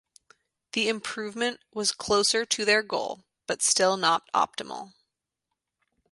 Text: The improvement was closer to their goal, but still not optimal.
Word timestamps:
The 0.71 0.89
improvement 0.89 1.59
was 1.75 1.91
closer 1.91 2.43
to 2.43 2.65
their 2.65 2.81
goal, 2.81 3.23
but 3.45 3.61
still 3.61 3.97
not 3.97 4.23
optimal. 4.33 4.93